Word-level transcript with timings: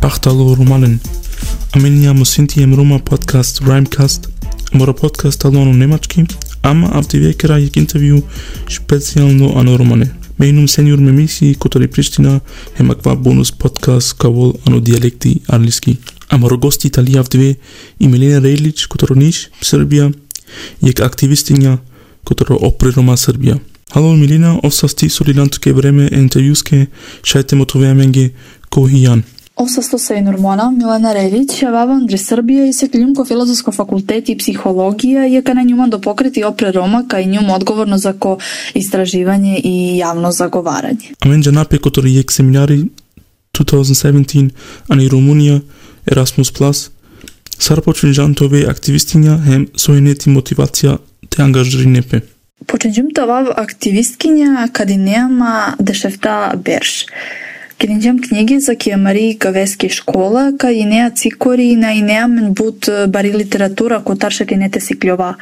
Pachtalo 0.00 0.54
Romanen. 0.54 1.00
A 1.72 1.78
menjamo 1.78 2.24
Sintijem 2.24 2.74
Roma 2.74 2.98
podcast 2.98 3.60
Rhymecast, 3.60 4.28
mora 4.72 4.92
podcast 4.92 5.44
Alonu 5.44 5.72
Nemački, 5.72 6.24
ama 6.62 6.88
avdivekera 6.92 7.56
je 7.56 7.70
intervju 7.74 8.22
specijalno 8.68 9.52
ano 9.56 9.76
Romane. 9.76 10.21
Mijn 10.42 10.54
naam 10.54 10.64
is 10.64 10.72
Senior 10.72 11.02
Memisi, 11.02 11.54
Kotori 11.58 11.88
Pristina 11.88 12.40
en 12.74 12.86
maak 12.86 13.22
bonus 13.22 13.50
podcast 13.50 14.16
Kawol 14.16 14.52
Ano 14.64 14.80
Dialecti 14.80 15.42
Arliski. 15.46 15.98
Amaro 16.28 16.58
gosti 16.58 16.86
Italia 16.86 17.22
V2 17.22 17.54
i 17.96 18.08
Milena 18.08 18.40
Relic, 18.40 18.86
Kotoroniš, 18.86 19.48
Srbija, 19.60 20.10
jek 20.78 21.00
aktivistinja, 21.00 21.78
Kotoro 22.24 22.56
Opriroma 22.60 23.16
Srbija. 23.16 23.58
Halo 23.90 24.16
Milena, 24.16 24.58
osas 24.62 24.94
solilantuke 25.08 25.72
vreme 25.72 26.08
intervjuske, 26.12 26.86
šajte 27.22 27.56
motovejamengi 27.56 28.30
Kohijan. 28.68 29.22
Осасто 29.62 29.98
се 29.98 30.14
и 30.14 30.20
нормона, 30.20 30.64
Милена 30.74 31.12
Релич, 31.14 31.52
јавава 31.62 31.94
Андре 32.00 32.18
Србија 32.18 32.64
и 32.66 32.72
се 32.74 32.88
климко 32.90 33.22
филозофско 33.24 33.70
факултет 33.70 34.26
и 34.32 34.34
психологија, 34.34 35.28
јака 35.30 35.54
на 35.54 35.62
њума 35.62 35.86
до 35.90 36.00
покрети 36.02 36.42
опре 36.42 36.72
Рома, 36.74 37.04
кај 37.06 37.28
њум 37.30 37.52
одговорно 37.54 37.94
за 37.94 38.10
ко 38.18 38.32
истраживање 38.74 39.60
и 39.62 40.00
јавно 40.00 40.32
заговарање. 40.34 41.12
Амен 41.22 41.44
джанапе 41.46 41.78
котори 41.78 42.10
јек 42.16 42.34
семинари 42.34 42.80
2017, 43.54 44.50
ани 44.90 45.06
Румунија, 45.14 45.60
Erasmus 46.10 46.50
Plus, 46.58 46.82
сар 47.54 47.84
почни 47.86 48.10
жантове 48.18 48.64
активистиња 48.66 49.38
хем 49.46 49.68
сојнети 49.78 50.34
мотивација 50.34 50.98
те 51.30 51.46
ангажири 51.46 51.86
непе. 51.86 52.24
Почнејум 52.66 53.14
това 53.14 53.44
активисткиња 53.62 54.66
кади 54.74 54.98
неама 54.98 55.76
дешевта 55.78 56.50
берш. 56.58 57.06
Крињам 57.80 58.18
книги 58.22 58.58
за 58.60 58.74
кија 58.78 58.96
Марии 59.00 59.34
Кавески 59.38 59.88
школа, 59.90 60.52
ка 60.58 60.70
и 60.72 60.84
неа 60.84 61.10
цикори 61.10 61.70
и 61.72 61.76
на 61.76 61.92
и 61.92 62.02
неа 62.02 62.26
мен 62.28 62.52
бут 62.54 62.88
бари 63.08 63.32
литература 63.32 64.00
ко 64.04 64.14
не 64.56 64.68
те 64.70 64.80
си 64.80 64.94
клјова. 64.94 65.34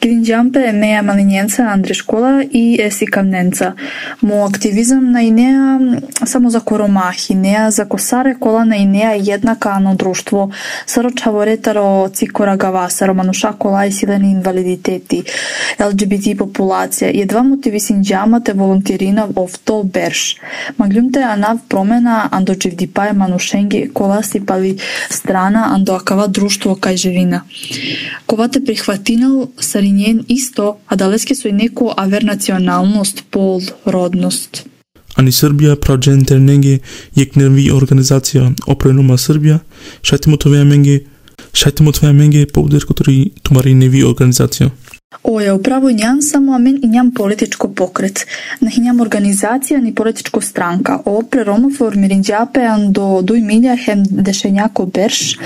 пе 0.00 0.60
е 0.68 0.72
меја 0.72 1.00
малинјенца 1.02 1.72
Андре 1.72 1.94
школа 1.94 2.42
и 2.42 2.82
е 2.82 2.90
си 2.90 3.06
камненца. 3.06 3.74
Мо 4.22 4.44
активизам 4.44 5.10
на 5.12 5.22
и 5.22 5.30
неа 5.30 5.78
само 6.24 6.50
за 6.50 6.60
коромахи, 6.60 7.34
неа 7.34 7.70
за 7.70 7.86
косаре 7.86 8.34
кола 8.34 8.64
на 8.64 8.76
и 8.76 8.86
неа 8.86 9.16
еднака 9.34 9.70
ано 9.76 9.94
друштво. 9.94 10.50
Саро 10.86 11.10
чаворетаро 11.10 12.08
цикора 12.08 12.56
гаваса, 12.56 13.08
романуша 13.08 13.52
кола 13.58 13.86
и 13.86 13.92
силени 13.92 14.32
инвалидитети, 14.32 15.24
ЛГБТ 15.80 16.36
популација. 16.36 17.10
Едва 17.14 17.42
мотиви 17.42 17.80
синџамате 17.80 18.52
волонтерина 18.52 19.26
во 19.26 19.44
овто 19.44 19.82
берш. 19.84 20.36
Маглюмте 20.78 21.22
анав 21.22 21.60
промена 21.70 22.28
андо 22.32 22.54
джевдипај 22.54 23.12
манушенги 23.16 23.84
коласи 23.94 24.40
пали 24.40 24.76
страна 25.10 25.70
андо 25.74 25.94
акава 25.94 26.26
друштво 26.28 26.74
кај 26.74 26.96
живина. 26.96 27.42
Кова 28.26 28.48
те 28.48 28.60
прихватинал 28.64 29.50
саринјен 29.60 30.24
исто, 30.28 30.76
а 30.86 30.96
далески 30.96 31.34
со 31.34 31.48
и 31.48 31.52
неко 31.52 31.94
авер 31.96 32.22
националност, 32.22 33.24
пол, 33.30 33.62
родност. 33.86 34.64
Ани 35.18 35.32
Србија 35.34 35.76
праджен 35.76 36.24
терненге 36.24 36.80
јек 37.18 37.36
нерви 37.36 37.70
организација 37.74 38.52
опренума 38.70 39.18
Србија, 39.18 39.58
шајте 40.02 40.30
му 40.30 40.38
тоа 40.38 40.64
менге, 40.64 41.00
шајте 41.52 41.82
му 41.82 41.92
тоа 41.92 42.12
менге 42.12 42.46
повдер 42.46 42.86
котори 42.86 43.32
тумари 43.42 43.74
неви 43.74 44.04
организација. 44.06 44.70
Ова 45.10 45.40
ја 45.42 45.56
управо 45.58 45.88
нјам 45.90 46.20
само, 46.22 46.52
а 46.54 46.58
мен 46.62 46.76
и 46.78 46.86
нјам 46.86 47.08
политичко 47.10 47.68
покрет. 47.74 48.20
На 48.62 48.70
нјам 48.70 49.00
организација 49.02 49.80
ни 49.82 49.90
политичко 49.92 50.40
странка. 50.40 51.00
О, 51.04 51.22
преромо 51.22 51.70
ан 52.70 52.92
до 52.92 53.18
дуј 53.22 53.42
милја 53.42 53.74
хем 53.84 54.04
дешењако 54.04 54.86
берш, 54.86 55.36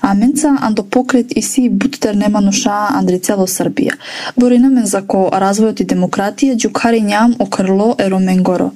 а 0.00 0.14
ан 0.14 0.74
до 0.74 0.84
покрет 0.84 1.36
и 1.36 1.42
си 1.42 1.68
буттер 1.68 2.14
нема 2.14 2.40
нуша 2.40 2.94
андри 2.94 3.18
цело 3.18 3.46
Србија. 3.46 3.96
Боринамен 4.36 4.86
за 4.86 5.02
ко 5.02 5.30
развојот 5.32 5.80
и 5.80 5.86
демократија, 5.86 6.54
джукари 6.54 7.00
нјам 7.00 7.34
окрло 7.40 7.96
ероменгоро. 7.98 8.70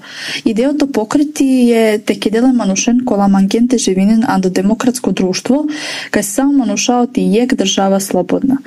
Идејото 0.44 0.90
покрети 0.92 1.70
е 1.70 1.98
текеделе 1.98 2.52
манушен 2.52 3.04
кола 3.04 3.28
мангенте 3.28 3.78
живинен 3.78 4.24
андо 4.26 4.50
демократско 4.50 5.12
друштво, 5.12 5.68
кај 6.10 6.22
само 6.22 6.64
манушаот 6.64 7.16
и 7.16 7.30
јек 7.30 7.54
држава 7.54 8.00
слободна. 8.00 8.58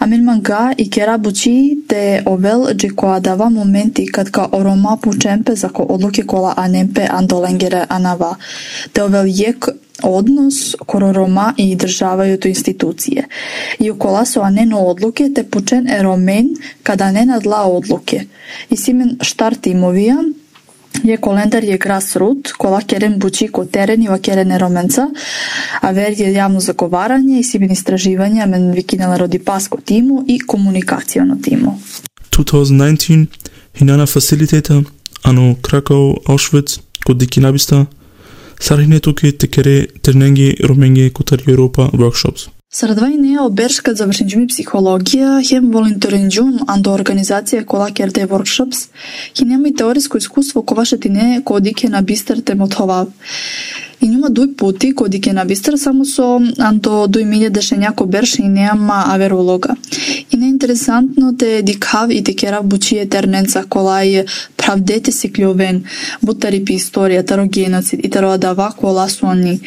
А 0.00 0.06
мен 0.06 0.24
манга 0.24 0.72
и 0.78 0.88
кера 0.90 1.17
buqi 1.18 1.84
te 1.88 2.22
ovel 2.26 2.66
gjikuadava 2.74 3.48
momenti 3.48 4.06
kad 4.06 4.30
ka 4.30 4.48
oromapu 4.52 5.12
za 5.54 5.68
ko 5.68 5.82
odluke 5.82 6.22
kola 6.26 6.54
anempe 6.56 7.06
andolengere 7.10 7.84
anava, 7.88 8.36
te 8.92 9.02
ovel 9.02 9.26
jek 9.26 9.68
odnos 10.02 10.76
kororoma 10.86 11.54
i 11.56 11.76
državaju 11.76 12.40
tu 12.40 12.48
institucije. 12.48 13.24
I 13.78 13.90
ukola 13.90 14.24
su 14.24 14.40
aneno 14.40 14.80
odluke, 14.80 15.30
te 15.34 15.44
pučen 15.44 15.88
eromen 15.90 16.48
kada 16.82 17.12
ne 17.12 17.26
nadla 17.26 17.62
odluke. 17.64 18.20
I 18.70 18.76
simen 18.76 19.18
štar 19.20 19.54
imovijan 19.64 20.34
Ја 21.04 21.18
колендар 21.20 21.62
ја 21.62 21.78
грасрут, 21.78 22.52
кола 22.58 22.80
керен 22.82 23.18
бучи 23.18 23.48
ко 23.48 23.64
терен 23.64 24.02
и 24.02 24.08
ва 24.08 24.18
керен 24.18 24.56
роменца, 24.58 25.08
а 25.82 25.92
вер 25.92 26.16
ја 26.18 26.32
јавно 26.34 26.60
заговарање 26.60 27.38
и 27.38 27.44
сибин 27.44 27.70
истраживања 27.70 28.46
мен 28.46 28.72
викинала 28.72 29.18
роди 29.18 29.38
паско 29.38 29.78
тиму 29.80 30.24
и 30.26 30.40
комуникацијано 30.40 31.42
тиму. 31.42 31.78
2019 32.30 33.26
Hinana 33.78 34.06
facilitata 34.06 34.82
ano 35.22 35.54
ко 35.62 36.16
Auschwitz, 36.26 36.80
kod 37.04 37.16
dikinabista, 37.16 37.86
sarhinetoke 38.60 39.32
tekere 39.32 39.86
ternenge 40.02 41.12
ко 41.12 41.22
тар 41.22 41.42
Европа 41.46 41.90
workshops. 41.92 42.48
Сарадвај 42.78 43.16
неа 43.18 43.42
обершка 43.42 43.90
да 43.90 44.04
завршенџуми 44.04 44.46
психологија, 44.52 45.40
хем 45.42 45.72
волонтеренџум 45.74 46.68
андо 46.70 46.92
организација 46.94 47.64
кола 47.66 47.88
керде 47.90 48.22
воркшопс, 48.30 48.84
хи 49.34 49.46
нема 49.48 49.72
и 49.72 49.74
теориско 49.74 50.20
искуство 50.22 50.62
коваше 50.62 51.00
ти 51.02 51.10
не 51.10 51.42
кодике 51.42 51.88
на 51.88 52.02
бистер 52.02 52.38
темотова. 52.38 53.08
И 53.98 54.06
нема 54.06 54.30
дуј 54.30 54.52
пути 54.54 54.92
коди 54.94 55.18
ке 55.18 55.32
навистер 55.34 55.74
само 55.74 56.04
со 56.06 56.36
анто 56.38 57.08
дуј 57.10 57.24
миле 57.26 57.50
дешењако 57.50 58.06
берш 58.06 58.36
и 58.38 58.46
неама 58.46 59.00
аверолога. 59.10 59.74
И 60.30 60.36
не 60.36 60.48
интересантно 60.48 61.34
те 61.36 61.62
дикав 61.62 62.10
и 62.10 62.22
те 62.22 62.34
кера 62.34 62.62
бучи 62.62 63.08
кола 63.10 63.64
колај 63.74 64.26
правдете 64.68 65.12
си 65.12 65.30
клјовен, 65.32 65.80
бутари 66.20 66.60
пи 66.64 66.76
историја, 66.76 67.24
таро 67.24 67.46
геноцид 67.48 68.04
и 68.04 68.10
таро 68.12 68.34
адава 68.36 68.68
кола 68.76 69.08
суани. 69.08 69.60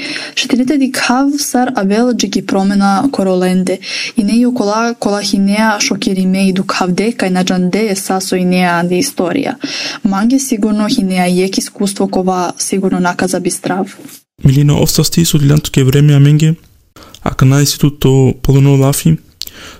ди 0.81 0.91
хав 0.93 1.29
сар 1.39 1.71
авел 1.75 2.13
джеки 2.13 2.45
промена 2.45 3.09
короленде 3.11 3.79
и 4.17 4.23
не 4.23 4.45
кола 4.53 4.93
кола 4.99 5.21
хинеа 5.23 5.79
шокириме 5.79 6.49
и 6.49 6.53
дукавде 6.53 7.11
кај 7.11 7.29
наджанде 7.29 7.91
е 7.91 7.95
сасо 7.95 8.35
и 8.35 8.45
неа 8.45 8.83
ди 8.83 9.01
историја. 9.01 9.55
Манге 10.03 10.39
сигурно 10.39 10.87
хинеа 10.89 11.25
јек 11.25 11.57
искуство 11.57 12.07
кова 12.07 12.53
сигурно 12.57 12.99
наказа 12.99 13.39
би 13.39 13.49
страв. 13.49 13.97
Milena 14.43 14.73
oftast 14.73 15.13
studilantu 15.25 15.69
време 15.75 15.91
vreme 15.91 16.13
amenge, 16.13 16.55
a 17.23 17.33
kana 17.33 17.59
instituto 17.59 18.33
Polono 18.41 18.75
Lafi, 18.75 19.17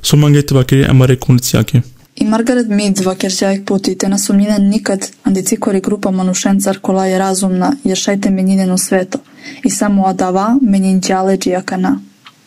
so 0.01 0.17
mangete 0.17 0.53
вакери 0.53 0.83
амаре 0.83 1.15
кондицијаке. 1.15 1.81
И 2.16 2.24
Маргарет 2.24 2.68
Мид 2.68 3.00
во 3.04 3.12
Керчајк 3.14 3.64
путите 3.64 4.08
на 4.08 4.18
сумнина 4.18 4.58
никад 4.58 5.10
андицикори 5.24 5.80
група 5.80 6.10
манушенцар 6.10 6.80
кола 6.80 7.06
е 7.08 7.18
разумна, 7.18 7.76
јер 7.84 7.96
шајте 7.96 8.30
менинено 8.30 8.78
свето. 8.78 9.18
И 9.64 9.70
само 9.70 10.08
адава 10.08 10.58
менин 10.62 11.00
џале 11.00 11.36
джијакана. 11.38 11.98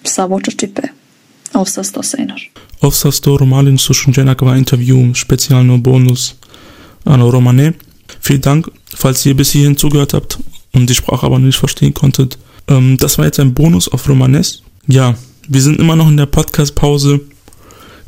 Савоча 0.03 0.51
чипе. 0.51 0.91
Овса 1.53 1.83
сто 1.83 2.03
сейнар. 2.03 2.41
Овса 2.81 3.11
сто 3.11 3.37
ромалин 3.37 3.77
слушен 3.77 4.13
дженаква 4.13 4.57
интервju, 4.57 5.13
spezialno 5.15 5.77
Bonus 5.77 6.35
an 7.05 7.21
Romane. 7.21 7.73
Vielen 8.21 8.41
Dank, 8.41 8.71
falls 8.95 9.25
ihr 9.25 9.35
bis 9.35 9.51
hierhin 9.51 9.77
zugehört 9.77 10.13
habt 10.13 10.39
und 10.73 10.89
die 10.89 10.95
Sprache 10.95 11.25
aber 11.25 11.39
nicht 11.39 11.59
verstehen 11.59 11.93
konntet. 11.93 12.37
Ähm, 12.67 12.97
das 12.97 13.17
war 13.17 13.25
jetzt 13.25 13.39
ein 13.39 13.53
Bonus 13.53 13.87
auf 13.87 14.07
Romanes. 14.09 14.63
Ja, 14.87 15.15
wir 15.47 15.61
sind 15.61 15.79
immer 15.79 15.95
noch 15.95 16.07
in 16.07 16.17
der 16.17 16.25
Podcast-Pause. 16.25 17.21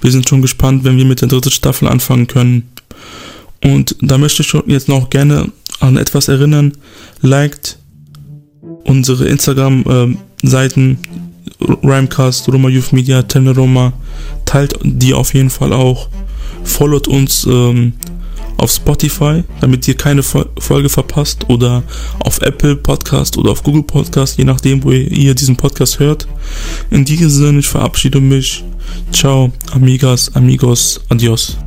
Wir 0.01 0.11
sind 0.11 0.29
schon 0.29 0.43
gespannt, 0.43 0.85
wenn 0.85 0.97
wir 0.97 1.05
mit 1.05 1.21
der 1.21 1.29
dritten 1.29 1.51
Staffel 1.51 1.89
anfangen 1.89 2.27
können. 2.27 2.71
Und 3.63 3.97
da 4.01 4.19
möchte 4.19 4.43
ich 4.43 4.53
jetzt 4.67 4.89
noch 4.89 5.11
gerne 5.11 5.51
an 5.81 5.97
etwas 5.97 6.29
erinnern. 6.29 6.73
Liked 7.23 7.79
unsere 8.85 9.27
Instagram-Seiten 9.27 10.99
Rhymecast, 11.61 12.49
Roma 12.49 12.69
Youth 12.69 12.93
Media, 12.93 13.23
Teneroma. 13.23 13.93
Teilt 14.45 14.79
die 14.83 15.15
auf 15.15 15.35
jeden 15.35 15.51
Fall 15.51 15.73
auch. 15.73 16.09
Followt 16.65 17.09
uns 17.09 17.47
ähm, 17.47 17.95
auf 18.59 18.71
Spotify, 18.71 19.45
damit 19.61 19.87
ihr 19.87 19.97
keine 19.97 20.23
Folge 20.23 20.89
verpasst 20.89 21.49
oder 21.49 21.83
auf 22.21 22.41
Apple 22.41 22.77
Podcast 22.77 23.37
oder 23.37 23.53
auf 23.53 23.63
Google 23.63 23.83
Podcast, 23.83 24.39
je 24.39 24.45
nachdem, 24.45 24.83
wo 24.83 24.91
ihr 24.91 25.35
diesen 25.35 25.57
Podcast 25.57 25.99
hört. 25.99 26.27
In 26.91 27.05
diesem 27.05 27.31
Sinne, 27.31 27.59
ich 27.61 27.69
verabschiede 27.69 28.21
mich. 28.21 28.65
Ciao, 29.11 29.53
amigas, 29.73 30.31
amigos, 30.35 31.01
adios. 31.09 31.59